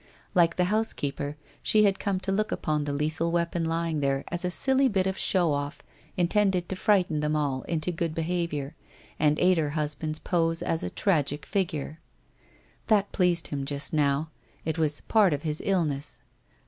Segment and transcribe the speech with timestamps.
[0.33, 4.43] Like the housekeeper, she had come to look upon the lethal weapon lying there as
[4.43, 5.83] a silly bit of' show off,'
[6.17, 8.75] intended to frighten them all into good behaviour
[9.19, 11.99] and aid her husband's pose as a tragic figure.
[12.87, 14.31] That pleased him just now;
[14.65, 16.19] it was part of his illness.